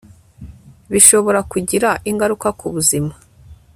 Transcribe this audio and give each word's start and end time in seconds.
bishobora 0.91 1.39
kugira 1.51 1.89
ingaruka 2.09 2.47
ku 2.59 2.67
buzima 2.73 3.13